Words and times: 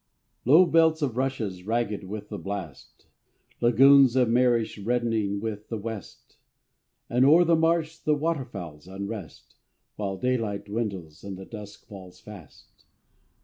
Low 0.45 0.65
belts 0.65 1.03
of 1.03 1.15
rushes 1.15 1.61
ragged 1.63 2.05
with 2.05 2.29
the 2.29 2.39
blast; 2.39 3.05
Lagoons 3.59 4.15
of 4.15 4.29
marish 4.29 4.79
reddening 4.79 5.39
with 5.39 5.67
the 5.69 5.77
west; 5.77 6.37
And 7.07 7.23
o'er 7.23 7.43
the 7.43 7.55
marsh 7.55 7.99
the 7.99 8.15
water 8.15 8.45
fowl's 8.45 8.87
unrest 8.87 9.53
While 9.97 10.17
daylight 10.17 10.65
dwindles 10.65 11.23
and 11.23 11.37
the 11.37 11.45
dusk 11.45 11.85
falls 11.85 12.19
fast. 12.19 12.85